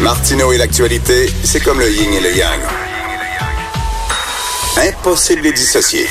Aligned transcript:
Martineau 0.00 0.52
et 0.52 0.58
l'actualité, 0.58 1.30
c'est 1.44 1.60
comme 1.60 1.78
le 1.78 1.90
yin 1.90 2.12
et 2.12 2.20
le 2.20 2.36
yang. 2.36 2.60
Impossible 4.76 5.42
de 5.42 5.46
les 5.46 5.52
dissocier. 5.52 6.06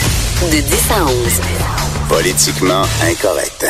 De 0.52 0.62
10 0.62 0.92
à 0.92 1.06
11. 1.06 1.12
Politiquement 2.08 2.84
incorrect. 3.04 3.66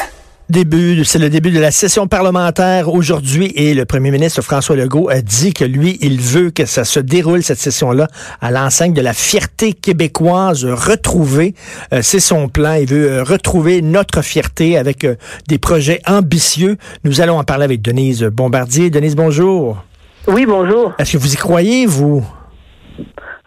Début, 0.52 1.06
c'est 1.06 1.18
le 1.18 1.30
début 1.30 1.52
de 1.52 1.62
la 1.62 1.72
session 1.72 2.08
parlementaire 2.08 2.94
aujourd'hui 2.94 3.54
et 3.56 3.74
le 3.74 3.86
premier 3.86 4.12
ministre 4.12 4.42
François 4.42 4.76
Legault 4.76 5.08
a 5.08 5.22
dit 5.22 5.54
que 5.54 5.64
lui, 5.64 5.98
il 6.02 6.20
veut 6.20 6.52
que 6.52 6.66
ça 6.66 6.84
se 6.84 7.00
déroule 7.00 7.42
cette 7.42 7.60
session-là 7.60 8.08
à 8.42 8.52
l'enseigne 8.52 8.94
de 8.94 9.00
la 9.00 9.14
fierté 9.14 9.72
québécoise 9.72 10.66
retrouvée. 10.66 11.56
Euh, 11.94 12.02
c'est 12.02 12.20
son 12.20 12.50
plan. 12.50 12.74
Il 12.74 12.88
veut 12.88 13.10
euh, 13.10 13.24
retrouver 13.24 13.82
notre 13.82 14.22
fierté 14.22 14.78
avec 14.78 15.06
euh, 15.06 15.16
des 15.48 15.58
projets 15.58 16.02
ambitieux. 16.06 16.76
Nous 17.06 17.22
allons 17.22 17.40
en 17.40 17.46
parler 17.46 17.64
avec 17.64 17.82
Denise 17.82 18.24
Bombardier. 18.24 18.90
Denise, 18.90 19.16
bonjour. 19.16 19.82
Oui, 20.28 20.46
bonjour. 20.46 20.94
Est-ce 21.00 21.14
que 21.14 21.18
vous 21.22 21.34
y 21.34 21.38
croyez, 21.38 21.86
vous? 21.86 22.24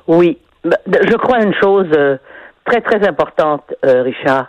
Oui. 0.06 0.38
Ben, 0.64 0.76
Je 1.08 1.16
crois 1.16 1.42
une 1.42 1.54
chose 1.54 1.86
euh, 1.96 2.16
très, 2.64 2.80
très 2.80 3.06
importante, 3.06 3.62
euh, 3.84 4.02
Richard. 4.02 4.46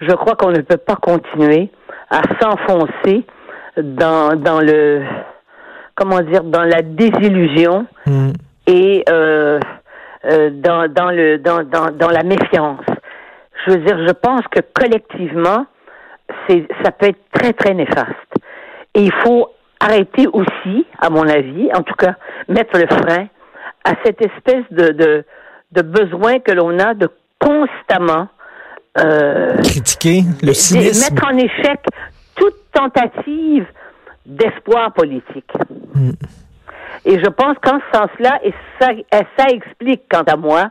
Je 0.00 0.12
crois 0.12 0.34
qu'on 0.34 0.50
ne 0.50 0.60
peut 0.60 0.76
pas 0.76 0.96
continuer 0.96 1.70
à 2.10 2.22
s'enfoncer 2.40 3.24
dans, 3.76 4.34
dans 4.36 4.60
le, 4.60 5.02
comment 5.94 6.20
dire, 6.20 6.44
dans 6.44 6.64
la 6.64 6.82
désillusion 6.82 7.86
Hmm. 8.06 8.30
et 8.66 9.04
euh, 9.10 9.60
euh, 10.24 10.50
dans, 10.50 10.90
dans, 10.90 11.10
le, 11.10 11.36
dans, 11.38 11.62
dans, 11.64 11.90
dans 11.90 12.08
la 12.08 12.22
méfiance. 12.22 12.84
Je 13.66 13.72
veux 13.72 13.78
dire, 13.84 13.98
je 14.06 14.12
pense 14.12 14.42
que 14.50 14.60
collectivement, 14.74 15.66
c'est, 16.48 16.66
ça 16.82 16.90
peut 16.92 17.06
être 17.08 17.20
très, 17.32 17.52
très 17.52 17.74
néfaste. 17.74 18.08
Et 18.94 19.02
il 19.02 19.12
faut 19.24 19.50
arrêter 19.80 20.26
aussi, 20.32 20.86
à 20.98 21.10
mon 21.10 21.26
avis, 21.28 21.68
en 21.74 21.82
tout 21.82 21.94
cas, 21.94 22.14
mettre 22.48 22.78
le 22.78 22.86
frein 22.86 23.28
à 23.84 23.92
cette 24.04 24.20
espèce 24.20 24.64
de, 24.70 24.88
de, 24.92 25.24
de 25.72 25.82
besoin 25.82 26.40
que 26.40 26.52
l'on 26.52 26.78
a 26.78 26.94
de 26.94 27.08
constamment 27.38 28.28
euh, 28.98 29.56
Critiquer 29.62 30.22
le 30.42 30.48
de 30.48 30.52
cynisme. 30.52 31.14
mettre 31.14 31.26
en 31.26 31.36
échec 31.36 31.80
toute 32.34 32.56
tentative 32.72 33.66
d'espoir 34.26 34.92
politique. 34.92 35.50
Hmm. 35.94 36.10
Et 37.04 37.18
je 37.18 37.28
pense 37.30 37.56
qu'en 37.62 37.78
ce 37.92 37.98
sens-là, 37.98 38.40
et 38.44 38.52
ça, 38.80 38.92
et 38.92 39.04
ça 39.38 39.46
explique, 39.50 40.02
quant 40.10 40.22
à 40.24 40.36
moi, 40.36 40.70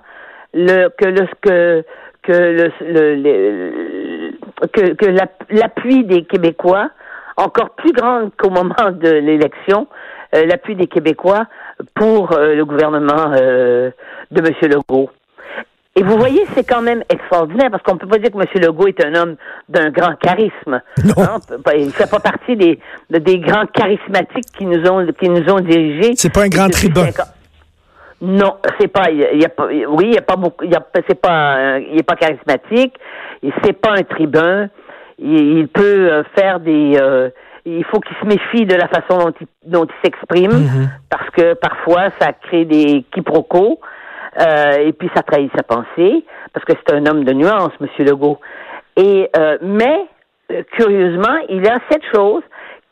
le, 0.54 0.90
que 0.98 1.06
le, 1.06 1.28
que, 1.42 1.84
que 2.24 2.32
le, 2.34 2.72
le- 2.82 3.16
le- 3.16 4.68
que, 4.74 4.94
que 4.94 5.06
la- 5.06 5.30
l'appui 5.50 6.04
des 6.04 6.24
Québécois, 6.26 6.90
encore 7.38 7.72
plus 7.72 7.94
grand 7.94 8.30
qu'au 8.38 8.50
moment 8.50 8.92
de 8.92 9.10
l'élection, 9.10 9.88
euh, 10.36 10.46
l'appui 10.46 10.76
des 10.76 10.88
Québécois 10.88 11.46
pour 11.96 12.34
euh, 12.34 12.56
le 12.56 12.66
gouvernement 12.66 13.32
euh, 13.34 13.92
de 14.32 14.40
M. 14.42 14.54
Legault. 14.72 15.10
Et 15.96 16.04
vous 16.04 16.16
voyez, 16.18 16.46
c'est 16.54 16.64
quand 16.64 16.82
même 16.84 17.04
extraordinaire 17.10 17.72
parce 17.72 17.82
qu'on 17.82 17.94
ne 17.96 18.00
peut 18.00 18.08
pas 18.08 18.20
dire 18.20 18.30
que 18.32 18.38
M. 18.38 18.46
Legault 18.62 18.88
est 18.88 19.04
un 19.04 19.16
homme 19.16 19.36
d'un 19.68 19.90
grand 19.90 20.16
charisme. 20.16 20.82
Non. 21.04 21.14
Hein, 21.24 21.38
Il 21.76 21.88
ne 21.88 21.92
fait 21.92 22.10
pas 22.10 22.20
partie 22.20 22.56
des, 22.56 22.80
de- 23.10 23.18
des 23.18 23.40
grands 23.40 23.66
charismatiques 23.66 24.52
qui 24.58 24.66
nous 24.68 24.88
ont, 24.88 25.08
qui 25.20 25.28
nous 25.30 25.50
ont 25.52 25.60
dirigés. 25.60 26.12
C'est 26.16 26.32
pas 26.32 26.44
un 26.44 26.50
grand 26.50 26.70
tribun. 26.70 27.08
Non, 28.22 28.58
c'est 28.80 28.88
pas. 28.88 29.10
Il 29.12 29.40
y 29.40 29.46
a, 29.46 29.50
pas. 29.50 29.68
Oui, 29.68 30.06
il 30.08 30.14
y 30.16 30.18
a 30.18 30.22
pas 30.24 30.36
beaucoup. 30.36 30.66
Il 30.66 30.72
y 30.72 30.76
a, 30.76 30.84
c'est 31.08 31.20
pas. 31.22 31.30
un- 31.32 31.78
il 31.80 32.00
est 32.00 32.04
pas 32.04 32.16
charismatique. 32.16 32.96
C'est 33.64 33.74
pas 33.74 33.92
un 33.92 34.02
tribun. 34.04 34.70
Il, 35.20 35.58
il 35.60 35.68
peut 35.68 36.12
euh, 36.12 36.24
faire 36.38 36.60
des. 36.60 36.98
euh, 37.00 37.30
il 37.66 37.84
faut 37.86 38.00
qu'il 38.00 38.16
se 38.18 38.26
méfie 38.26 38.66
de 38.66 38.76
la 38.76 38.88
façon 38.88 39.18
dont 39.18 39.34
il, 39.42 39.48
dont 39.66 39.86
il 39.86 39.94
s'exprime 40.04 40.52
Mhm. 40.52 40.90
parce 41.10 41.30
que 41.32 41.54
parfois 41.56 42.10
ça 42.20 42.32
crée 42.32 42.64
des 42.66 43.04
quiproquos 43.12 43.80
euh, 44.40 44.72
et 44.86 44.94
puis 44.94 45.10
ça 45.16 45.22
trahit 45.24 45.52
sa 45.56 45.64
pensée 45.64 46.24
parce 46.54 46.64
que 46.66 46.74
c'est 46.78 46.96
un 46.96 47.06
homme 47.08 47.24
de 47.26 47.34
nuance, 47.34 47.72
Monsieur 47.82 48.06
Legault. 48.06 48.40
Et 48.96 49.30
euh, 49.36 49.58
mais 49.62 50.06
euh, 50.52 50.64
curieusement, 50.78 51.38
il 51.50 51.68
a 51.68 51.80
cette 51.92 52.06
chose 52.16 52.44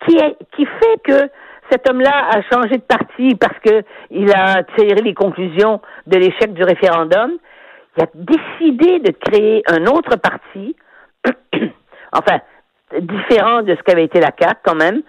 qui 0.06 0.18
est 0.18 0.36
qui 0.56 0.66
fait 0.66 1.02
que 1.04 1.30
cet 1.72 1.90
homme-là 1.90 2.28
a 2.32 2.42
changé 2.54 2.76
de 2.78 2.84
parti 2.84 3.34
parce 3.36 3.58
que 3.60 3.82
il 4.12 4.30
a 4.34 4.62
tiré 4.78 5.02
les 5.02 5.14
conclusions 5.14 5.80
de 6.06 6.18
l'échec 6.18 6.54
du 6.54 6.64
référendum. 6.64 7.32
Il 7.98 8.04
a 8.04 8.08
décidé 8.14 9.00
de 9.00 9.12
créer 9.12 9.64
un 9.70 9.86
autre 9.86 10.18
parti, 10.18 10.76
enfin 12.18 12.40
différent 13.00 13.62
de 13.62 13.76
ce 13.76 13.82
qu'avait 13.84 14.06
été 14.06 14.20
la 14.20 14.32
CAQ 14.38 14.60
quand 14.64 14.76
même, 14.76 15.02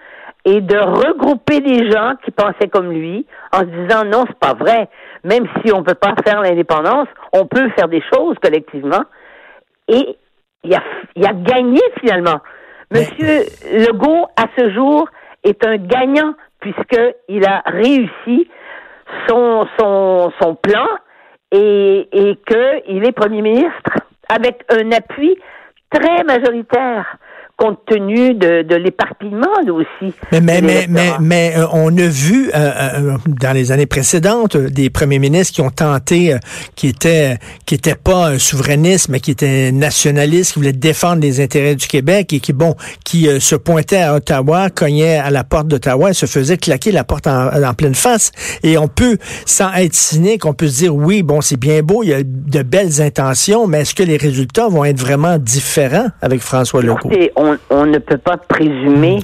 et 0.44 0.60
de 0.60 0.78
regrouper 0.78 1.60
des 1.60 1.90
gens 1.90 2.14
qui 2.24 2.30
pensaient 2.30 2.68
comme 2.68 2.92
lui 2.92 3.26
en 3.52 3.60
se 3.60 3.64
disant 3.64 4.04
non, 4.04 4.24
c'est 4.28 4.38
pas 4.38 4.54
vrai. 4.54 4.88
Même 5.24 5.46
si 5.60 5.72
on 5.72 5.82
peut 5.82 5.94
pas 5.94 6.14
faire 6.24 6.40
l'indépendance, 6.40 7.08
on 7.32 7.46
peut 7.46 7.68
faire 7.70 7.88
des 7.88 8.02
choses 8.12 8.36
collectivement. 8.40 9.02
Et 9.88 10.16
il 10.62 10.74
a, 10.74 10.82
il 11.16 11.26
a 11.26 11.32
gagné 11.32 11.80
finalement. 12.00 12.40
Monsieur 12.92 13.40
Legault, 13.72 14.28
à 14.36 14.44
ce 14.56 14.70
jour, 14.72 15.08
est 15.42 15.66
un 15.66 15.78
gagnant 15.78 16.34
puisqu'il 16.60 17.44
a 17.44 17.62
réussi 17.66 18.48
son, 19.28 19.66
son, 19.78 20.32
son 20.40 20.54
plan 20.54 20.86
et, 21.50 22.08
et 22.12 22.36
qu'il 22.46 23.04
est 23.04 23.12
premier 23.12 23.42
ministre 23.42 23.98
avec 24.28 24.64
un 24.70 24.92
appui 24.92 25.36
très 25.90 26.24
majoritaire 26.24 27.18
compte 27.56 27.78
tenu 27.86 28.34
de, 28.34 28.62
de 28.62 28.74
l'éparpillement 28.74 29.46
aussi. 29.72 30.14
Mais, 30.30 30.42
mais, 30.42 30.60
mais, 30.60 31.12
mais, 31.20 31.54
euh, 31.56 31.64
on 31.72 31.96
a 31.96 32.06
vu 32.06 32.50
euh, 32.54 32.54
euh, 32.54 33.16
dans 33.26 33.52
les 33.52 33.72
années 33.72 33.86
précédentes 33.86 34.56
euh, 34.56 34.68
des 34.68 34.90
premiers 34.90 35.18
ministres 35.18 35.54
qui 35.54 35.62
ont 35.62 35.70
tenté, 35.70 36.34
euh, 36.34 36.38
qui 36.74 36.88
étaient 36.88 37.38
qui 37.64 37.74
étaient 37.74 37.94
pas 37.94 38.28
un 38.28 38.38
souverainisme, 38.38 39.12
mais 39.12 39.20
qui 39.20 39.30
étaient 39.30 39.72
nationalistes, 39.72 40.52
qui 40.52 40.58
voulaient 40.58 40.72
défendre 40.72 41.22
les 41.22 41.40
intérêts 41.40 41.74
du 41.74 41.86
Québec 41.86 42.34
et 42.34 42.40
qui 42.40 42.52
bon, 42.52 42.74
qui 43.04 43.28
se 43.40 43.56
pointaient 43.56 44.02
à 44.02 44.14
Ottawa, 44.14 44.68
cognaient 44.68 45.16
à 45.16 45.30
la 45.30 45.42
porte 45.42 45.68
d'Ottawa 45.68 46.10
et 46.10 46.14
se 46.14 46.26
faisaient 46.26 46.58
claquer 46.58 46.92
la 46.92 47.04
porte 47.04 47.26
en, 47.26 47.48
en 47.62 47.74
pleine 47.74 47.94
face. 47.94 48.32
Et 48.62 48.76
on 48.76 48.88
peut, 48.88 49.16
sans 49.46 49.72
être 49.72 49.94
cynique, 49.94 50.44
on 50.44 50.52
peut 50.52 50.68
se 50.68 50.78
dire 50.78 50.94
oui, 50.94 51.22
bon, 51.22 51.40
c'est 51.40 51.58
bien 51.58 51.82
beau, 51.82 52.02
il 52.02 52.10
y 52.10 52.14
a 52.14 52.22
de 52.22 52.62
belles 52.62 53.00
intentions, 53.00 53.66
mais 53.66 53.80
est-ce 53.80 53.94
que 53.94 54.02
les 54.02 54.18
résultats 54.18 54.68
vont 54.68 54.84
être 54.84 55.00
vraiment 55.00 55.38
différents 55.38 56.08
avec 56.20 56.40
François 56.42 56.82
Legault? 56.82 57.10
On, 57.46 57.58
on 57.70 57.86
ne 57.86 57.98
peut 57.98 58.18
pas 58.18 58.36
présumer 58.36 59.18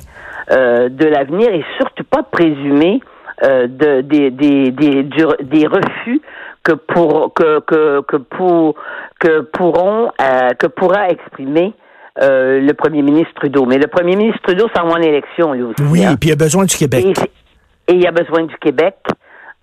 euh, 0.51 0.89
de 0.89 1.07
l'avenir 1.07 1.49
et 1.53 1.65
surtout 1.79 2.05
pas 2.05 2.23
présumer 2.23 3.01
euh, 3.43 3.67
de, 3.67 4.01
des, 4.03 4.31
des, 4.31 4.71
des, 4.71 5.03
du- 5.03 5.45
des 5.45 5.67
refus 5.67 6.21
que 6.65 6.73
pour 6.73 7.33
que 7.35 7.61
que 7.61 8.01
que 8.03 8.17
pour 8.17 8.75
que 9.19 9.41
pourront 9.41 10.11
euh, 10.21 10.51
que 10.59 10.67
pourra 10.69 11.09
exprimer 11.09 11.73
euh, 12.21 12.61
le 12.61 12.73
premier 12.75 13.03
ministre 13.03 13.33
Trudeau. 13.35 13.65
Mais 13.67 13.79
le 13.79 13.89
premier 13.89 14.17
ministre 14.17 14.41
Trudeau 14.43 14.69
s'en 14.77 14.85
va 14.87 14.93
en 14.95 15.03
élection 15.03 15.53
lui 15.55 15.63
aussi. 15.63 15.83
Oui, 15.91 16.05
hein. 16.05 16.13
et 16.13 16.17
puis 16.17 16.29
il 16.29 16.31
y 16.31 16.35
a 16.35 16.37
besoin 16.37 16.65
du 16.65 16.77
Québec. 16.77 17.05
Et, 17.05 17.93
et 17.93 17.95
il 17.97 18.03
y 18.03 18.07
a 18.07 18.13
besoin 18.13 18.45
du 18.45 18.57
Québec 18.59 18.95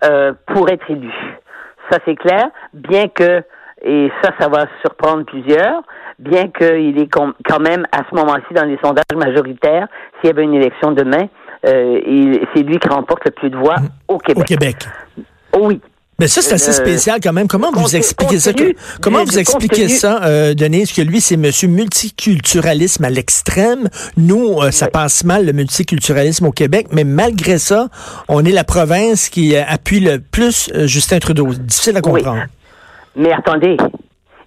euh, 0.04 0.32
pour 0.48 0.68
être 0.68 0.90
élu. 0.90 1.10
Ça, 1.90 1.98
c'est 2.04 2.16
clair, 2.16 2.48
bien 2.74 3.08
que, 3.08 3.42
et 3.84 4.10
ça, 4.22 4.30
ça 4.38 4.48
va 4.48 4.66
surprendre 4.82 5.24
plusieurs, 5.24 5.82
bien 6.18 6.48
qu'il 6.48 6.98
est 6.98 7.08
quand 7.08 7.60
même 7.60 7.84
à 7.92 8.02
ce 8.10 8.14
moment-ci 8.14 8.52
dans 8.54 8.64
les 8.64 8.78
sondages 8.82 9.04
majoritaires, 9.16 9.86
s'il 10.20 10.28
y 10.28 10.30
avait 10.30 10.44
une 10.44 10.54
élection 10.54 10.92
demain, 10.92 11.28
euh, 11.66 12.00
c'est 12.54 12.62
lui 12.62 12.78
qui 12.78 12.88
remporte 12.88 13.24
le 13.24 13.30
plus 13.32 13.50
de 13.50 13.56
voix 13.56 13.76
au 14.08 14.18
Québec. 14.18 14.42
Au 14.42 14.44
Québec. 14.44 14.76
Oh 15.52 15.58
oui. 15.62 15.80
Mais 16.18 16.28
ça, 16.28 16.42
c'est 16.42 16.52
assez 16.52 16.68
Euh, 16.70 16.84
spécial 16.84 17.18
quand 17.22 17.32
même. 17.32 17.48
Comment 17.48 17.70
vous 17.72 17.96
expliquez 17.96 18.38
ça? 18.38 18.50
Comment 19.00 19.24
vous 19.24 19.38
expliquez 19.38 19.88
ça, 19.88 20.22
euh, 20.24 20.52
Denise, 20.52 20.92
que 20.92 21.00
lui, 21.00 21.18
c'est 21.22 21.38
monsieur 21.38 21.66
multiculturalisme 21.68 23.04
à 23.04 23.10
l'extrême? 23.10 23.88
Nous, 24.18 24.60
euh, 24.60 24.70
ça 24.70 24.86
Oui. 24.86 24.90
passe 24.92 25.24
mal, 25.24 25.46
le 25.46 25.52
multiculturalisme 25.54 26.44
au 26.44 26.52
Québec, 26.52 26.88
mais 26.92 27.04
malgré 27.04 27.56
ça, 27.56 27.88
on 28.28 28.44
est 28.44 28.52
la 28.52 28.64
province 28.64 29.30
qui 29.30 29.56
appuie 29.56 30.00
le 30.00 30.18
plus 30.18 30.70
Justin 30.84 31.20
Trudeau. 31.20 31.46
Difficile 31.54 31.96
à 31.96 32.00
Oui. 32.06 32.22
Mais 33.16 33.32
attendez, 33.32 33.76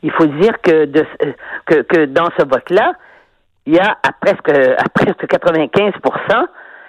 il 0.01 0.11
faut 0.11 0.25
dire 0.25 0.61
que, 0.61 0.85
de, 0.85 1.05
euh, 1.23 1.31
que, 1.65 1.81
que 1.81 2.05
dans 2.05 2.29
ce 2.37 2.45
vote-là, 2.45 2.93
il 3.65 3.75
y 3.75 3.79
a 3.79 3.97
à 4.03 4.11
presque, 4.19 4.49
à 4.49 4.89
presque 4.93 5.25
95% 5.25 6.45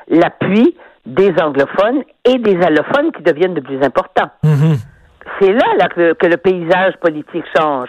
l'appui 0.09 0.77
des 1.07 1.33
anglophones 1.41 2.03
et 2.25 2.39
des 2.39 2.57
allophones 2.65 3.13
qui 3.13 3.23
deviennent 3.23 3.55
de 3.55 3.61
plus 3.61 3.83
importants. 3.83 4.31
Mhm. 4.43 4.77
C'est 5.41 5.53
là, 5.53 5.67
là 5.79 5.89
que, 5.89 6.01
le, 6.01 6.15
que 6.15 6.27
le 6.27 6.37
paysage 6.37 6.95
politique 7.01 7.45
change. 7.57 7.89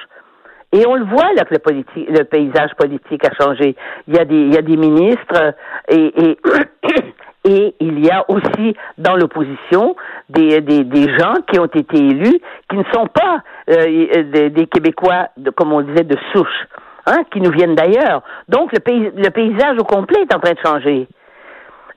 Et 0.72 0.86
on 0.88 0.96
le 0.96 1.06
voit 1.06 1.32
là 1.34 1.46
que 1.46 1.54
le, 1.54 1.60
politi- 1.60 2.06
le 2.10 2.24
paysage 2.26 2.72
politique 2.78 3.24
a 3.26 3.34
changé. 3.42 3.76
Il 4.08 4.16
y 4.16 4.20
a 4.20 4.26
des, 4.26 4.36
il 4.36 4.54
y 4.54 4.58
a 4.58 4.62
des 4.62 4.76
ministres 4.76 5.36
euh, 5.42 5.52
et, 5.90 6.32
et, 6.32 6.38
et 7.46 7.76
il 7.80 8.04
y 8.04 8.10
a 8.10 8.26
aussi 8.28 8.76
dans 8.98 9.16
l'opposition 9.16 9.96
des, 10.30 10.62
des, 10.62 10.84
des 10.84 11.18
gens 11.18 11.36
qui 11.50 11.60
ont 11.60 11.66
été 11.66 11.98
élus 11.98 12.40
qui 12.70 12.76
ne 12.76 12.84
sont 12.92 13.08
pas 13.08 13.44
euh, 13.70 14.24
des, 14.24 14.50
des 14.50 14.68
Québécois, 14.68 15.30
de, 15.38 15.52
comme 15.52 15.72
on 15.72 15.82
disait, 15.82 16.04
de 16.04 16.18
souche, 16.34 16.68
hein, 17.06 17.20
qui 17.32 17.40
nous 17.42 17.52
viennent 17.52 17.76
d'ailleurs. 17.76 18.24
Donc 18.50 18.74
le, 18.74 18.80
pays, 18.80 19.12
le 19.16 19.30
paysage 19.30 19.78
au 19.80 19.84
complet 19.84 20.22
est 20.22 20.36
en 20.36 20.40
train 20.40 20.54
de 20.54 20.60
changer. 20.66 21.08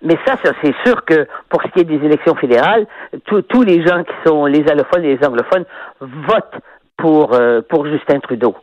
mais 0.02 0.18
ça, 0.26 0.36
ça, 0.44 0.52
c'est 0.62 0.74
sûr 0.84 1.02
que 1.06 1.26
pour 1.48 1.62
ce 1.62 1.68
qui 1.68 1.80
est 1.80 1.84
des 1.84 2.04
élections 2.04 2.34
fédérales, 2.34 2.86
tous 3.24 3.42
tous 3.42 3.62
les 3.62 3.82
gens 3.86 4.04
qui 4.04 4.14
sont 4.26 4.44
les 4.44 4.68
allophones 4.68 5.04
et 5.04 5.16
les 5.16 5.26
anglophones 5.26 5.64
votent 6.00 6.60
pour, 6.98 7.32
euh, 7.32 7.62
pour 7.66 7.86
Justin 7.86 8.18
Trudeau. 8.18 8.54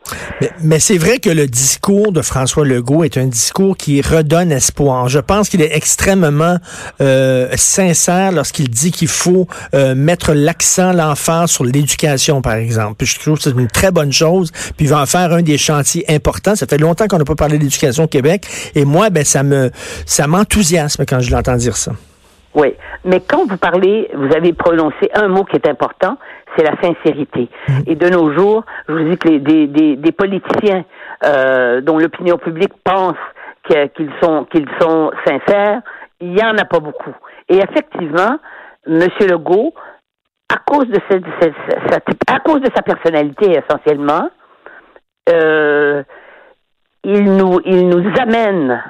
Mais, 0.41 0.51
mais 0.61 0.79
c'est 0.79 0.97
vrai 0.97 1.19
que 1.19 1.29
le 1.29 1.47
discours 1.47 2.11
de 2.11 2.21
François 2.21 2.65
Legault 2.65 3.03
est 3.03 3.17
un 3.17 3.25
discours 3.25 3.77
qui 3.77 4.01
redonne 4.01 4.51
espoir. 4.51 5.07
Je 5.07 5.19
pense 5.19 5.49
qu'il 5.49 5.61
est 5.61 5.75
extrêmement 5.75 6.57
euh, 7.01 7.47
sincère 7.55 8.33
lorsqu'il 8.33 8.69
dit 8.69 8.91
qu'il 8.91 9.07
faut 9.07 9.47
euh, 9.73 9.95
mettre 9.95 10.33
l'accent, 10.33 10.91
l'emphase 10.91 11.51
sur 11.51 11.63
l'éducation, 11.63 12.41
par 12.41 12.55
exemple. 12.55 12.95
Puis 12.97 13.07
je 13.07 13.19
trouve 13.19 13.37
que 13.37 13.43
c'est 13.43 13.51
une 13.51 13.67
très 13.67 13.91
bonne 13.91 14.11
chose. 14.11 14.51
Puis 14.51 14.85
il 14.85 14.89
va 14.89 15.01
en 15.01 15.05
faire 15.05 15.31
un 15.31 15.41
des 15.41 15.57
chantiers 15.57 16.03
importants. 16.09 16.55
Ça 16.55 16.67
fait 16.67 16.77
longtemps 16.77 17.07
qu'on 17.07 17.17
n'a 17.17 17.25
pas 17.25 17.35
parlé 17.35 17.57
d'éducation 17.57 18.03
au 18.03 18.07
Québec. 18.07 18.45
Et 18.75 18.83
moi, 18.83 19.09
ben 19.09 19.23
ça 19.23 19.43
me 19.43 19.71
ça 20.05 20.27
m'enthousiasme 20.27 21.05
quand 21.07 21.21
je 21.21 21.31
l'entends 21.31 21.55
dire 21.55 21.77
ça. 21.77 21.93
Oui, 22.55 22.73
mais 23.03 23.19
quand 23.19 23.45
vous 23.47 23.57
parlez, 23.57 24.09
vous 24.13 24.33
avez 24.33 24.53
prononcé 24.53 25.09
un 25.13 25.27
mot 25.27 25.43
qui 25.43 25.57
est 25.57 25.67
important, 25.67 26.17
c'est 26.55 26.63
la 26.63 26.75
sincérité. 26.81 27.49
Mm. 27.67 27.79
Et 27.87 27.95
de 27.95 28.09
nos 28.09 28.33
jours, 28.33 28.63
je 28.87 28.93
vous 28.93 29.09
dis 29.09 29.17
que 29.17 29.29
les, 29.29 29.39
des, 29.39 29.67
des, 29.67 29.95
des 29.95 30.11
politiciens 30.11 30.85
euh, 31.25 31.81
dont 31.81 31.97
l'opinion 31.97 32.37
publique 32.37 32.73
pense 32.83 33.17
qu'ils 33.67 34.11
sont 34.21 34.45
qu'ils 34.45 34.69
sont 34.79 35.11
sincères, 35.25 35.81
il 36.19 36.37
y 36.37 36.43
en 36.43 36.57
a 36.57 36.65
pas 36.65 36.79
beaucoup. 36.79 37.15
Et 37.49 37.57
effectivement, 37.57 38.37
M. 38.87 39.07
Legault, 39.21 39.73
à 40.53 40.57
cause 40.57 40.87
de 40.87 40.99
cette, 41.09 41.25
cette, 41.41 41.53
cette, 41.89 42.05
à 42.27 42.39
cause 42.39 42.61
de 42.61 42.69
sa 42.75 42.83
personnalité 42.83 43.57
essentiellement, 43.57 44.29
euh, 45.29 46.03
il 47.03 47.23
nous 47.23 47.59
il 47.65 47.89
nous 47.89 48.13
amène 48.19 48.83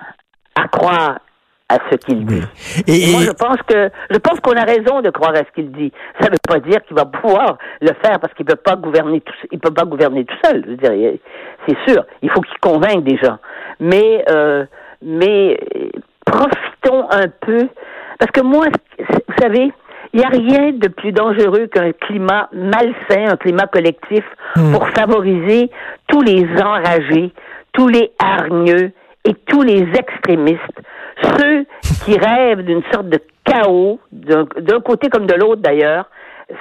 à 0.55 0.67
croire 0.67 1.19
à 1.69 1.77
ce 1.89 1.97
qu'il 1.97 2.25
dit. 2.25 2.43
Et, 2.87 3.11
Moi, 3.11 3.21
je 3.21 3.31
pense 3.31 3.57
que 3.67 3.89
je 4.11 4.17
pense 4.17 4.39
qu'on 4.39 4.53
a 4.53 4.63
raison 4.63 5.01
de 5.01 5.09
croire 5.09 5.33
à 5.33 5.39
ce 5.39 5.51
qu'il 5.55 5.71
dit. 5.71 5.91
Ça 6.19 6.27
ne 6.27 6.31
veut 6.31 6.37
pas 6.47 6.59
dire 6.59 6.83
qu'il 6.83 6.95
va 6.95 7.05
pouvoir 7.05 7.57
le 7.81 7.91
faire 8.03 8.19
parce 8.19 8.33
qu'il 8.33 8.45
peut 8.45 8.55
pas 8.55 8.75
gouverner 8.75 9.21
tout, 9.21 9.33
il 9.51 9.59
peut 9.59 9.73
pas 9.73 9.85
gouverner 9.85 10.25
tout 10.25 10.37
seul. 10.43 10.63
Je 10.65 10.69
veux 10.71 10.77
dire, 10.77 11.13
c'est 11.67 11.77
sûr. 11.91 12.05
Il 12.21 12.29
faut 12.29 12.41
qu'il 12.41 12.59
convainque 12.59 13.03
des 13.03 13.17
gens. 13.17 13.37
Mais 13.79 14.23
euh, 14.29 14.65
mais 15.01 15.59
profitons 16.25 17.09
un 17.09 17.27
peu 17.41 17.67
parce 18.19 18.31
que 18.31 18.41
moi, 18.41 18.67
vous 18.99 19.35
savez, 19.41 19.71
il 20.13 20.19
n'y 20.19 20.25
a 20.25 20.29
rien 20.29 20.71
de 20.71 20.87
plus 20.87 21.11
dangereux 21.11 21.67
qu'un 21.67 21.91
climat 21.93 22.47
malsain, 22.53 23.31
un 23.31 23.37
climat 23.37 23.65
collectif 23.67 24.23
hmm. 24.55 24.71
pour 24.71 24.87
favoriser 24.89 25.71
tous 26.07 26.21
les 26.21 26.47
enragés, 26.61 27.33
tous 27.73 27.87
les 27.87 28.11
hargneux 28.19 28.91
et 29.25 29.33
tous 29.47 29.63
les 29.63 29.87
extrémistes 29.97 30.79
ceux 31.21 31.65
qui 32.05 32.17
rêvent 32.17 32.63
d'une 32.63 32.83
sorte 32.91 33.09
de 33.09 33.19
chaos, 33.43 33.99
d'un 34.11 34.79
côté 34.81 35.09
comme 35.09 35.27
de 35.27 35.33
l'autre 35.33 35.61
d'ailleurs, 35.61 36.05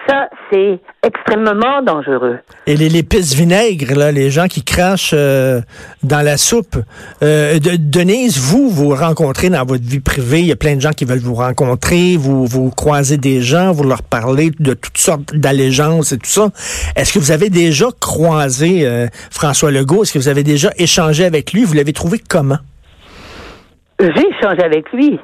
ça, 0.09 0.31
c'est 0.51 0.81
extrêmement 1.03 1.83
dangereux. 1.83 2.39
Et 2.67 2.77
les 2.77 2.89
l'épice 2.89 3.35
vinaigre, 3.35 3.95
là, 3.95 4.13
les 4.13 4.31
gens 4.31 4.47
qui 4.47 4.65
crachent 4.65 5.13
euh, 5.13 5.61
dans 6.03 6.23
la 6.23 6.39
soupe. 6.39 6.79
Euh, 7.23 7.59
Denise, 7.61 8.39
vous, 8.39 8.71
vous 8.71 8.95
rencontrez 8.95 9.51
dans 9.51 9.65
votre 9.65 9.85
vie 9.85 10.01
privée, 10.01 10.41
il 10.41 10.47
y 10.47 10.53
a 10.53 10.57
plein 10.57 10.77
de 10.77 10.81
gens 10.81 10.93
qui 10.93 11.05
veulent 11.05 11.19
vous 11.19 11.35
rencontrer, 11.35 12.17
vous, 12.17 12.47
vous 12.47 12.71
croisez 12.71 13.19
des 13.19 13.43
gens, 13.43 13.73
vous 13.73 13.85
leur 13.85 14.03
parlez 14.03 14.53
de 14.59 14.73
toutes 14.73 14.99
sortes 14.99 15.35
d'allégeances 15.35 16.13
et 16.13 16.19
tout 16.19 16.31
ça. 16.31 16.49
Est-ce 16.97 17.13
que 17.13 17.19
vous 17.19 17.33
avez 17.33 17.51
déjà 17.51 17.87
croisé 18.01 18.87
euh, 18.87 19.07
François 19.31 19.71
Legault? 19.71 20.05
Est-ce 20.05 20.15
que 20.15 20.19
vous 20.19 20.29
avez 20.29 20.45
déjà 20.45 20.71
échangé 20.79 21.27
avec 21.27 21.53
lui? 21.53 21.65
Vous 21.65 21.75
l'avez 21.75 21.93
trouvé 21.93 22.19
comment? 22.27 22.59
J'ai 23.99 24.29
échangé 24.29 24.63
avec 24.63 24.93
lui. 24.93 25.19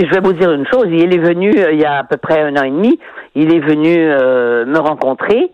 Et 0.00 0.06
je 0.06 0.14
vais 0.14 0.20
vous 0.20 0.32
dire 0.32 0.52
une 0.52 0.66
chose, 0.66 0.86
il 0.90 1.12
est 1.12 1.18
venu 1.18 1.50
euh, 1.58 1.72
il 1.72 1.80
y 1.80 1.84
a 1.84 1.98
à 1.98 2.04
peu 2.04 2.16
près 2.16 2.40
un 2.40 2.56
an 2.56 2.62
et 2.62 2.70
demi, 2.70 3.00
il 3.34 3.52
est 3.52 3.58
venu 3.58 3.96
euh, 3.96 4.64
me 4.64 4.78
rencontrer 4.78 5.50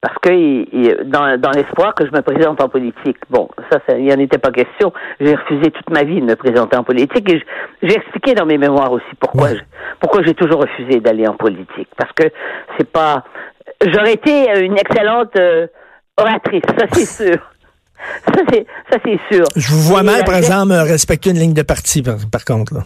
parce 0.00 0.18
que 0.18 0.32
il, 0.32 0.96
dans, 1.04 1.40
dans 1.40 1.50
l'espoir 1.52 1.94
que 1.94 2.04
je 2.04 2.10
me 2.10 2.20
présente 2.20 2.60
en 2.60 2.68
politique. 2.68 3.18
Bon, 3.30 3.48
ça, 3.70 3.78
ça 3.88 3.96
il 3.96 4.04
n'y 4.04 4.12
en 4.12 4.18
était 4.18 4.38
pas 4.38 4.50
question. 4.50 4.92
J'ai 5.20 5.36
refusé 5.36 5.70
toute 5.70 5.90
ma 5.90 6.02
vie 6.02 6.20
de 6.20 6.26
me 6.26 6.34
présenter 6.34 6.76
en 6.76 6.82
politique 6.82 7.30
et 7.32 7.40
j'ai 7.82 7.94
expliqué 7.94 8.34
dans 8.34 8.46
mes 8.46 8.58
mémoires 8.58 8.90
aussi 8.90 9.14
pourquoi 9.20 9.50
pourquoi 10.00 10.22
j'ai 10.24 10.34
toujours 10.34 10.60
refusé 10.60 10.98
d'aller 10.98 11.28
en 11.28 11.34
politique. 11.34 11.88
Parce 11.96 12.12
que 12.12 12.24
c'est 12.76 12.90
pas 12.90 13.22
j'aurais 13.80 14.14
été 14.14 14.60
une 14.60 14.76
excellente 14.76 15.36
euh, 15.36 15.68
oratrice, 16.16 16.64
ça 16.76 16.86
c'est 16.90 17.06
sûr. 17.30 17.53
Ça, 18.34 18.42
c'est, 18.52 18.66
ça, 18.90 18.98
c'est 19.04 19.20
sûr. 19.30 19.44
Je 19.56 19.68
vous 19.72 19.80
vois 19.80 20.02
mal, 20.02 20.24
par 20.24 20.36
exemple, 20.36 20.72
respecter 20.72 21.30
une 21.30 21.38
ligne 21.38 21.54
de 21.54 21.62
parti, 21.62 22.02
par, 22.02 22.44
contre. 22.44 22.74
Là. 22.74 22.80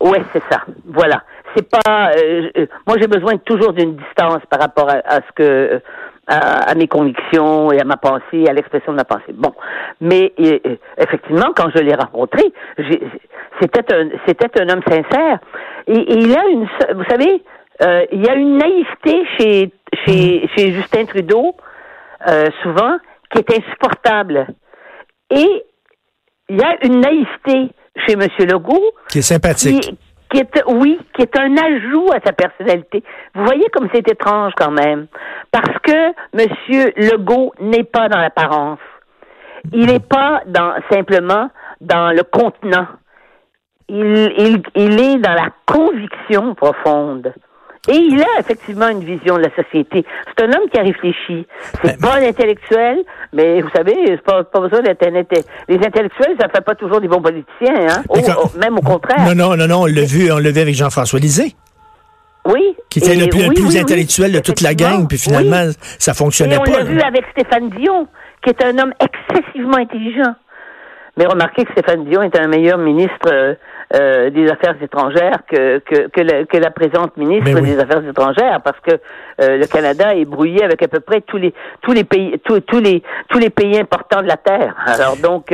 Oui, 0.00 0.18
c'est 0.32 0.42
ça. 0.50 0.62
Voilà. 0.86 1.22
C'est 1.54 1.68
pas. 1.68 2.12
Euh, 2.16 2.48
euh, 2.56 2.66
moi, 2.86 2.96
j'ai 3.00 3.06
besoin 3.06 3.36
toujours 3.38 3.72
d'une 3.72 3.96
distance 3.96 4.40
par 4.48 4.60
rapport 4.60 4.88
à, 4.90 5.16
ce 5.16 5.32
que. 5.34 5.80
À, 6.28 6.74
mes 6.76 6.86
convictions 6.86 7.72
et 7.72 7.80
à 7.80 7.84
ma 7.84 7.96
pensée, 7.96 8.46
à 8.48 8.52
l'expression 8.52 8.92
de 8.92 8.96
ma 8.96 9.04
pensée. 9.04 9.34
Bon, 9.34 9.52
mais 10.00 10.32
effectivement, 10.96 11.52
quand 11.54 11.68
je 11.74 11.82
l'ai 11.82 11.94
rencontré, 11.94 12.44
c'était 13.60 13.92
un, 13.92 14.08
c'était 14.26 14.60
un 14.60 14.68
homme 14.68 14.82
sincère. 14.88 15.40
Et, 15.88 16.14
il 16.14 16.34
a 16.34 16.46
une, 16.46 16.66
vous 16.94 17.04
savez, 17.10 17.42
euh, 17.82 18.06
il 18.12 18.24
y 18.24 18.28
a 18.28 18.34
une 18.36 18.56
naïveté 18.56 19.26
chez 19.36 19.72
chez, 20.06 20.48
chez 20.56 20.72
Justin 20.72 21.04
Trudeau, 21.06 21.56
souvent, 22.62 22.98
qui 23.32 23.38
est 23.38 23.58
insupportable. 23.58 24.46
Et 25.30 25.64
il 26.48 26.60
y 26.60 26.62
a 26.62 26.84
une 26.84 27.00
naïveté 27.00 27.72
chez 28.06 28.12
M. 28.12 28.26
Legault. 28.40 28.92
Qui 29.08 29.18
est 29.18 29.22
sympathique. 29.22 29.94
Qui, 30.30 30.40
est, 30.40 30.64
oui, 30.66 30.98
qui 31.14 31.22
est 31.22 31.38
un 31.38 31.56
ajout 31.56 32.10
à 32.12 32.20
sa 32.24 32.32
personnalité. 32.32 33.02
Vous 33.34 33.44
voyez 33.44 33.68
comme 33.72 33.88
c'est 33.92 34.08
étrange 34.08 34.52
quand 34.56 34.70
même. 34.70 35.06
Parce 35.50 35.78
que 35.82 36.08
M. 36.38 36.92
Legault 36.96 37.52
n'est 37.60 37.84
pas 37.84 38.08
dans 38.08 38.18
l'apparence. 38.18 38.78
Il 39.72 39.86
n'est 39.86 40.00
pas 40.00 40.42
dans, 40.46 40.74
simplement 40.90 41.50
dans 41.80 42.10
le 42.10 42.22
contenant. 42.24 42.86
Il, 43.88 44.32
il, 44.38 44.62
il 44.74 45.00
est 45.00 45.18
dans 45.18 45.34
la 45.34 45.50
conviction 45.66 46.54
profonde. 46.54 47.32
Et 47.88 47.96
il 47.96 48.22
a 48.22 48.38
effectivement 48.38 48.88
une 48.88 49.02
vision 49.02 49.36
de 49.36 49.42
la 49.42 49.50
société. 49.56 50.04
C'est 50.28 50.44
un 50.44 50.52
homme 50.52 50.68
qui 50.72 50.78
a 50.78 50.84
réfléchi. 50.84 51.44
C'est 51.82 52.00
pas 52.00 52.14
un 52.14 52.22
intellectuel, 52.22 53.02
mais 53.32 53.60
vous 53.60 53.70
savez, 53.74 53.96
c'est 54.06 54.22
pas, 54.22 54.44
pas 54.44 54.60
besoin 54.60 54.82
d'être 54.82 55.04
un 55.04 55.10
Les 55.10 55.84
intellectuels, 55.84 56.36
ça 56.40 56.48
fait 56.48 56.60
pas 56.60 56.76
toujours 56.76 57.00
des 57.00 57.08
bons 57.08 57.20
politiciens, 57.20 57.74
hein? 57.88 58.02
même 58.60 58.78
au 58.78 58.82
contraire. 58.82 59.26
Non, 59.26 59.34
non, 59.34 59.56
non, 59.56 59.66
non, 59.66 59.82
on 59.82 59.86
l'a 59.86 60.04
vu, 60.04 60.30
on 60.30 60.38
l'a 60.38 60.52
vu 60.52 60.60
avec 60.60 60.76
Jean-François 60.76 61.18
Lisée. 61.18 61.56
Oui. 62.46 62.76
Qui 62.88 63.00
était 63.00 63.16
le 63.16 63.26
plus, 63.26 63.76
intellectuel 63.76 64.30
de 64.30 64.38
toute 64.38 64.60
la 64.60 64.74
gang, 64.74 65.08
puis 65.08 65.18
finalement, 65.18 65.68
ça 65.98 66.14
fonctionnait 66.14 66.58
pas. 66.58 66.62
On 66.68 66.72
l'a 66.72 66.84
vu 66.84 67.00
avec 67.00 67.24
Stéphane 67.32 67.68
Dion, 67.70 68.06
qui 68.44 68.50
est 68.50 68.64
un 68.64 68.78
homme 68.78 68.92
excessivement 69.00 69.78
intelligent. 69.78 70.34
Mais 71.16 71.26
remarquez 71.26 71.64
que 71.64 71.72
Stéphane 71.72 72.04
Dion 72.04 72.22
est 72.22 72.38
un 72.38 72.48
meilleur 72.48 72.78
ministre 72.78 73.28
euh, 73.30 73.54
euh, 73.94 74.30
des 74.30 74.48
Affaires 74.50 74.76
étrangères 74.82 75.40
que, 75.46 75.78
que, 75.80 76.08
que, 76.08 76.20
la, 76.22 76.44
que 76.46 76.56
la 76.56 76.70
présente 76.70 77.16
ministre 77.18 77.60
des 77.60 77.78
Affaires 77.78 78.08
étrangères, 78.08 78.60
parce 78.64 78.80
que 78.80 78.92
euh, 78.92 79.58
le 79.58 79.66
Canada 79.66 80.14
est 80.14 80.24
brouillé 80.24 80.64
avec 80.64 80.82
à 80.82 80.88
peu 80.88 81.00
près 81.00 81.20
tous 81.20 81.36
les 81.36 81.52
tous 81.82 81.92
les 81.92 82.04
pays 82.04 82.38
tous, 82.44 82.60
tous 82.60 82.80
les 82.80 83.02
tous 83.28 83.38
les 83.38 83.50
pays 83.50 83.78
importants 83.78 84.22
de 84.22 84.28
la 84.28 84.38
terre. 84.38 84.74
Alors 84.86 85.16
donc 85.18 85.52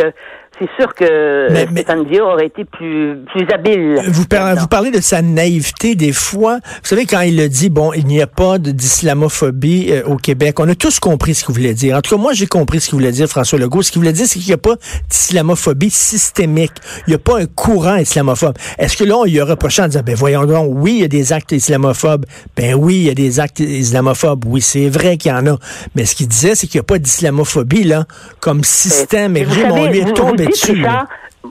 c'est 0.58 0.68
sûr 0.78 0.92
que 0.94 1.48
Stéphane 1.70 2.04
Dion 2.04 2.26
aurait 2.26 2.46
été 2.46 2.64
plus, 2.64 3.18
plus 3.32 3.46
habile. 3.52 4.00
Vous, 4.06 4.22
vous, 4.22 4.66
parlez 4.68 4.90
de 4.90 5.00
sa 5.00 5.22
naïveté 5.22 5.94
des 5.94 6.12
fois. 6.12 6.58
Vous 6.64 6.88
savez, 6.88 7.06
quand 7.06 7.20
il 7.20 7.40
a 7.40 7.48
dit, 7.48 7.70
bon, 7.70 7.92
il 7.92 8.06
n'y 8.06 8.20
a 8.20 8.26
pas 8.26 8.58
d'islamophobie 8.58 9.92
euh, 9.92 10.02
au 10.06 10.16
Québec, 10.16 10.58
on 10.58 10.68
a 10.68 10.74
tous 10.74 10.98
compris 10.98 11.34
ce 11.34 11.44
qu'il 11.44 11.54
voulait 11.54 11.74
dire. 11.74 11.96
En 11.96 12.00
tout 12.00 12.14
cas, 12.14 12.20
moi, 12.20 12.32
j'ai 12.32 12.46
compris 12.46 12.80
ce 12.80 12.88
qu'il 12.88 12.96
voulait 12.96 13.12
dire, 13.12 13.28
François 13.28 13.58
Legault. 13.58 13.82
Ce 13.82 13.92
qu'il 13.92 14.00
voulait 14.00 14.12
dire, 14.12 14.26
c'est 14.26 14.38
qu'il 14.38 14.48
n'y 14.48 14.54
a 14.54 14.58
pas 14.58 14.74
d'islamophobie 15.08 15.90
systémique. 15.90 16.72
Il 17.06 17.10
n'y 17.10 17.14
a 17.14 17.18
pas 17.18 17.40
un 17.40 17.46
courant 17.46 17.96
islamophobe. 17.96 18.56
Est-ce 18.78 18.96
que 18.96 19.04
là, 19.04 19.16
on 19.18 19.24
lui 19.24 19.38
a 19.40 19.44
reproché 19.44 19.82
en 19.82 19.86
disant, 19.86 20.02
ben 20.04 20.16
voyons 20.16 20.44
donc, 20.44 20.72
oui, 20.74 20.94
il 20.94 21.00
y 21.00 21.04
a 21.04 21.08
des 21.08 21.32
actes 21.32 21.52
islamophobes. 21.52 22.26
Ben 22.56 22.74
oui, 22.74 22.96
il 22.96 23.02
y 23.04 23.10
a 23.10 23.14
des 23.14 23.38
actes 23.38 23.60
islamophobes. 23.60 24.44
Oui, 24.46 24.60
c'est 24.60 24.88
vrai 24.88 25.16
qu'il 25.16 25.30
y 25.30 25.34
en 25.34 25.46
a. 25.46 25.56
Mais 25.94 26.04
ce 26.04 26.16
qu'il 26.16 26.28
disait, 26.28 26.54
c'est 26.54 26.66
qu'il 26.66 26.78
n'y 26.78 26.82
a 26.82 26.84
pas 26.84 26.98
d'islamophobie, 26.98 27.84
là, 27.84 28.06
comme 28.40 28.64
système. 28.64 29.36
Et, 29.36 29.46
on 29.70 29.86
lui 29.86 30.00
est 30.00 30.12
tombé 30.14 30.47
ça, 30.54 31.04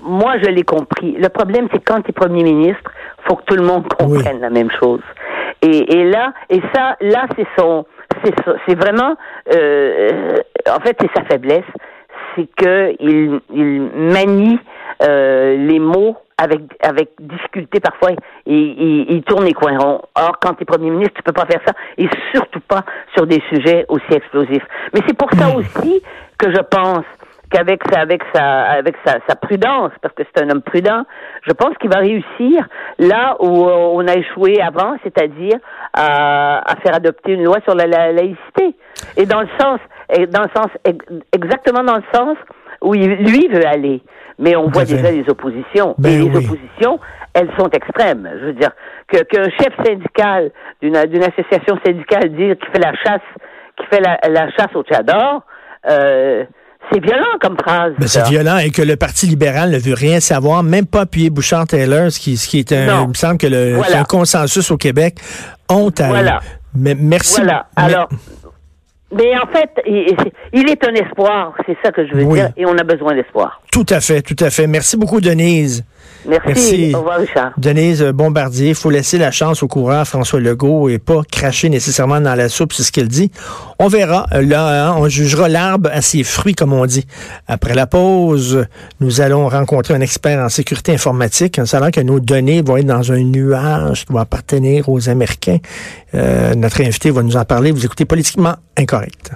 moi, 0.03 0.35
je 0.41 0.49
l'ai 0.49 0.63
compris. 0.63 1.13
Le 1.17 1.29
problème, 1.29 1.67
c'est 1.71 1.83
quand 1.83 2.01
tu 2.01 2.09
es 2.09 2.13
premier 2.13 2.43
ministre, 2.43 2.91
faut 3.27 3.35
que 3.35 3.43
tout 3.45 3.55
le 3.55 3.63
monde 3.63 3.85
comprenne 3.93 4.39
la 4.39 4.49
même 4.49 4.69
chose. 4.79 5.01
Et, 5.61 6.03
là, 6.03 6.33
et 6.49 6.61
ça, 6.73 6.95
là, 7.01 7.25
c'est 7.35 7.47
son, 7.57 7.85
c'est 8.67 8.75
vraiment, 8.75 9.15
euh, 9.53 10.35
en 10.69 10.79
fait, 10.81 10.95
c'est 11.01 11.09
sa 11.15 11.25
faiblesse, 11.25 11.65
c'est 12.35 12.47
que 12.55 12.95
il, 12.99 13.39
il 13.53 13.81
manie 13.95 14.59
euh, 15.01 15.57
les 15.57 15.79
mots 15.79 16.17
avec 16.37 16.61
avec 16.83 17.09
difficulté 17.19 17.79
parfois 17.79 18.11
et 18.11 18.17
il, 18.45 19.23
tourne 19.23 19.45
les 19.45 19.53
coins 19.53 19.77
ronds. 19.77 20.01
Or, 20.15 20.37
quand 20.39 20.53
tu 20.53 20.63
es 20.63 20.65
premier 20.65 20.91
ministre, 20.91 21.15
tu 21.15 21.23
peux 21.23 21.33
pas 21.33 21.45
faire 21.45 21.61
ça 21.65 21.73
et 21.97 22.07
surtout 22.33 22.59
pas 22.67 22.83
sur 23.15 23.25
des 23.25 23.41
sujets 23.49 23.85
aussi 23.89 24.11
explosifs. 24.11 24.65
Mais 24.93 25.01
c'est 25.07 25.17
pour 25.17 25.31
ça 25.33 25.49
aussi 25.55 26.01
que 26.37 26.51
je 26.51 26.61
pense 26.61 27.05
qu'avec 27.49 27.81
sa, 27.91 28.01
avec 28.01 28.21
sa, 28.33 28.61
avec 28.63 28.95
sa, 29.05 29.17
sa 29.27 29.35
prudence, 29.35 29.91
parce 30.01 30.13
que 30.13 30.23
c'est 30.23 30.43
un 30.43 30.49
homme 30.49 30.61
prudent, 30.61 31.03
je 31.45 31.53
pense 31.53 31.77
qu'il 31.77 31.89
va 31.89 31.99
réussir 31.99 32.67
là 32.99 33.37
où 33.39 33.65
on 33.65 34.07
a 34.07 34.15
échoué 34.15 34.61
avant, 34.61 34.97
c'est-à-dire 35.03 35.57
à, 35.93 36.59
à, 36.69 36.75
faire 36.77 36.95
adopter 36.95 37.33
une 37.33 37.43
loi 37.43 37.57
sur 37.63 37.75
la, 37.75 37.87
laïcité. 37.87 38.75
Et 39.15 39.25
dans 39.25 39.41
le 39.41 39.49
sens, 39.59 39.79
dans 40.29 40.43
le 40.43 40.49
sens, 40.55 40.67
exactement 41.33 41.83
dans 41.83 41.95
le 41.97 42.03
sens 42.13 42.37
où 42.81 42.95
il, 42.95 43.09
lui 43.09 43.47
veut 43.47 43.65
aller. 43.65 44.01
Mais 44.39 44.55
on 44.55 44.69
voit 44.69 44.85
déjà 44.85 45.09
les 45.09 45.27
oppositions. 45.29 45.95
Ben 45.97 46.11
et 46.11 46.17
les 46.17 46.23
oui. 46.23 46.45
oppositions, 46.45 46.99
elles 47.33 47.49
sont 47.57 47.69
extrêmes. 47.69 48.29
Je 48.39 48.45
veux 48.45 48.53
dire, 48.53 48.71
que 49.07 49.23
qu'un 49.23 49.49
chef 49.49 49.73
syndical 49.83 50.51
d'une 50.81 51.01
d'une 51.05 51.23
association 51.23 51.79
syndicale 51.83 52.29
dire 52.35 52.55
qu'il 52.57 52.69
fait 52.69 52.79
la 52.79 52.93
chasse, 53.03 53.21
qui 53.77 53.85
fait 53.87 54.01
la, 54.01 54.19
la 54.29 54.51
chasse 54.51 54.75
au 54.75 54.83
tchador, 54.83 55.43
euh, 55.89 56.45
c'est 56.91 57.03
violent 57.03 57.25
comme 57.41 57.57
phrase. 57.57 57.93
Ben, 57.99 58.07
c'est 58.07 58.27
violent 58.27 58.57
et 58.57 58.69
que 58.71 58.81
le 58.81 58.95
Parti 58.95 59.27
libéral 59.27 59.71
ne 59.71 59.77
veut 59.79 59.93
rien 59.93 60.19
savoir, 60.19 60.63
même 60.63 60.85
pas 60.85 61.01
appuyer 61.01 61.29
Bouchard-Taylor, 61.29 62.11
ce 62.11 62.19
qui, 62.19 62.37
ce 62.37 62.47
qui 62.47 62.59
est 62.59 62.71
un, 62.71 62.85
Non. 62.85 63.03
il 63.05 63.09
me 63.09 63.13
semble 63.13 63.37
que 63.37 63.47
le, 63.47 63.75
Voilà. 63.75 63.99
un 63.99 64.03
consensus 64.03 64.69
au 64.71 64.77
Québec. 64.77 65.17
Honte 65.69 65.99
à 66.01 66.07
Voilà. 66.07 66.39
Mais 66.75 66.95
merci. 66.95 67.41
Voilà. 67.41 67.67
mais- 67.77 67.83
Alors, 67.83 68.09
mais 69.15 69.37
en 69.37 69.47
fait, 69.47 69.69
il, 69.85 70.15
il 70.53 70.69
est 70.69 70.83
un 70.85 70.93
espoir, 70.93 71.53
c'est 71.65 71.77
ça 71.83 71.91
que 71.91 72.05
je 72.07 72.13
veux 72.13 72.23
Oui. 72.23 72.39
dire, 72.39 72.51
et 72.57 72.65
on 72.65 72.77
a 72.77 72.83
besoin 72.83 73.15
d'espoir. 73.15 73.61
tout 73.71 73.85
à 73.89 73.99
fait, 74.01 74.21
tout 74.21 74.35
à 74.43 74.49
fait. 74.49 74.67
Merci 74.67 74.97
beaucoup, 74.97 75.21
Denise. 75.21 75.83
Merci. 76.27 76.47
Merci. 76.47 76.95
Au 76.95 76.99
revoir, 76.99 77.19
Richard. 77.19 77.53
Denise 77.57 78.03
Bombardier, 78.03 78.69
il 78.69 78.75
faut 78.75 78.89
laisser 78.89 79.17
la 79.17 79.31
chance 79.31 79.63
au 79.63 79.67
coureur 79.67 80.07
François 80.07 80.39
Legault 80.39 80.89
et 80.89 80.99
pas 80.99 81.21
cracher 81.31 81.69
nécessairement 81.69 82.21
dans 82.21 82.35
la 82.35 82.49
soupe, 82.49 82.73
c'est 82.73 82.83
ce 82.83 82.91
qu'elle 82.91 83.07
dit. 83.07 83.31
On 83.79 83.87
verra. 83.87 84.27
Là, 84.31 84.89
hein, 84.89 84.95
on 84.97 85.07
jugera 85.07 85.47
l'arbre 85.49 85.89
à 85.91 86.01
ses 86.01 86.23
fruits, 86.23 86.53
comme 86.53 86.73
on 86.73 86.85
dit. 86.85 87.05
Après 87.47 87.73
la 87.73 87.87
pause, 87.87 88.65
nous 88.99 89.21
allons 89.21 89.47
rencontrer 89.47 89.93
un 89.93 90.01
expert 90.01 90.43
en 90.43 90.49
sécurité 90.49 90.93
informatique. 90.93 91.59
A 91.59 91.79
l'air 91.79 91.91
que 91.91 92.01
nos 92.01 92.19
données 92.19 92.61
vont 92.61 92.77
être 92.77 92.85
dans 92.85 93.11
un 93.11 93.23
nuage 93.23 94.05
qui 94.05 94.13
va 94.13 94.21
appartenir 94.21 94.89
aux 94.89 95.09
Américains. 95.09 95.57
Euh, 96.15 96.55
notre 96.55 96.81
invité 96.81 97.11
va 97.11 97.23
nous 97.23 97.37
en 97.37 97.45
parler. 97.45 97.71
Vous 97.71 97.85
écoutez 97.85 98.05
Politiquement 98.05 98.55
Incorrect. 98.77 99.31